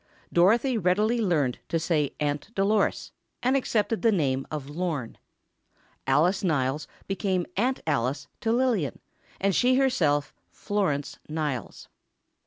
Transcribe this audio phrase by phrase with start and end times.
[0.33, 3.11] Dorothy readily learned to say "Aunt Dolores"
[3.43, 5.19] and accepted the name of Lorne.
[6.07, 8.97] Alice Niles became "Aunt Alice" to Lillian,
[9.39, 11.87] and she herself "Florence Niles."